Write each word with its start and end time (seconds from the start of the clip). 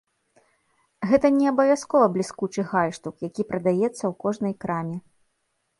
Гэта 1.11 1.27
не 1.35 1.45
абавязкова 1.51 2.07
бліскучы 2.15 2.61
гальштук, 2.73 3.15
які 3.27 3.41
прадаецца 3.53 3.95
ў 3.95 4.13
кожнай 4.27 4.53
краме. 4.65 4.97